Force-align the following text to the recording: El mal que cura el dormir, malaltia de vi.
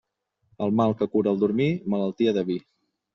El 0.67 0.71
mal 0.79 0.95
que 1.01 1.07
cura 1.15 1.33
el 1.37 1.43
dormir, 1.43 1.67
malaltia 1.95 2.33
de 2.39 2.45
vi. 2.49 2.57